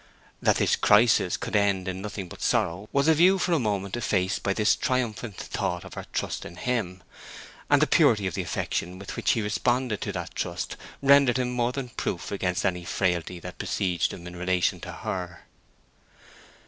That 0.41 0.55
this 0.55 0.75
crisis 0.75 1.37
could 1.37 1.55
end 1.55 1.87
in 1.87 2.01
nothing 2.01 2.27
but 2.27 2.41
sorrow 2.41 2.89
was 2.91 3.07
a 3.07 3.13
view 3.13 3.37
for 3.37 3.53
a 3.53 3.59
moment 3.59 3.95
effaced 3.95 4.41
by 4.41 4.51
this 4.51 4.75
triumphant 4.75 5.37
thought 5.37 5.83
of 5.85 5.93
her 5.93 6.07
trust 6.11 6.43
in 6.43 6.55
him; 6.55 7.03
and 7.69 7.79
the 7.83 7.85
purity 7.85 8.25
of 8.25 8.33
the 8.33 8.41
affection 8.41 8.97
with 8.97 9.15
which 9.15 9.33
he 9.33 9.43
responded 9.43 10.01
to 10.01 10.11
that 10.13 10.33
trust 10.33 10.75
rendered 11.03 11.37
him 11.37 11.51
more 11.51 11.71
than 11.71 11.89
proof 11.89 12.31
against 12.31 12.65
any 12.65 12.83
frailty 12.83 13.39
that 13.41 13.59
besieged 13.59 14.11
him 14.11 14.25
in 14.25 14.35
relation 14.35 14.79
to 14.79 14.91
her. 14.91 15.45